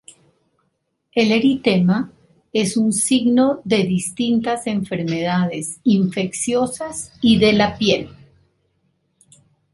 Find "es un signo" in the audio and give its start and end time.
2.51-3.61